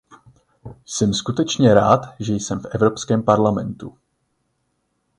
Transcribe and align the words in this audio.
Jsem 0.85 1.13
skutečně 1.13 1.73
rád, 1.73 1.99
že 2.19 2.33
jsem 2.33 2.59
v 2.59 2.65
Evropském 2.65 3.23
parlamentu. 3.23 3.97